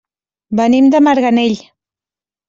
[0.59, 1.57] Venim de Marganell.